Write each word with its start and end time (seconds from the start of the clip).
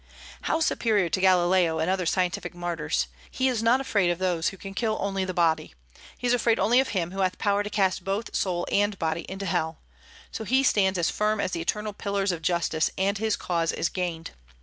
How 0.49 0.61
superior 0.61 1.09
to 1.09 1.21
Galileo 1.21 1.77
and 1.77 1.87
other 1.87 2.07
scientific 2.07 2.55
martyrs! 2.55 3.05
He 3.29 3.47
is 3.47 3.61
not 3.61 3.79
afraid 3.79 4.09
of 4.09 4.17
those 4.17 4.47
who 4.47 4.57
can 4.57 4.73
kill 4.73 4.97
only 4.99 5.25
the 5.25 5.31
body; 5.35 5.75
he 6.17 6.25
is 6.25 6.33
afraid 6.33 6.57
only 6.57 6.79
of 6.79 6.87
Him 6.87 7.11
who 7.11 7.19
hath 7.19 7.37
power 7.37 7.61
to 7.61 7.69
cast 7.69 8.03
both 8.03 8.35
soul 8.35 8.65
and 8.71 8.97
body 8.97 9.27
into 9.29 9.45
hell. 9.45 9.77
So 10.31 10.43
he 10.43 10.63
stands 10.63 10.97
as 10.97 11.11
firm 11.11 11.39
as 11.39 11.51
the 11.51 11.61
eternal 11.61 11.93
pillars 11.93 12.31
of 12.31 12.41
justice, 12.41 12.89
and 12.97 13.19
his 13.19 13.35
cause 13.35 13.71
is 13.71 13.89
gained. 13.89 14.31